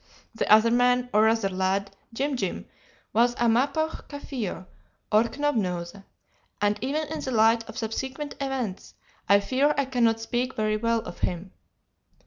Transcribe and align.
The 0.33 0.51
other 0.51 0.71
man, 0.71 1.09
or 1.13 1.21
rather 1.25 1.47
lad, 1.47 1.95
Jim 2.11 2.35
Jim, 2.35 2.65
was 3.13 3.35
a 3.37 3.47
Mapoch 3.47 4.07
Kaffir, 4.07 4.65
or 5.11 5.23
Knobnose, 5.25 6.03
and 6.59 6.79
even 6.81 7.07
in 7.09 7.19
the 7.19 7.29
light 7.29 7.69
of 7.69 7.77
subsequent 7.77 8.33
events 8.41 8.95
I 9.29 9.39
fear 9.39 9.75
I 9.77 9.85
cannot 9.85 10.19
speak 10.19 10.55
very 10.55 10.77
well 10.77 11.01
of 11.01 11.19
him. 11.19 11.51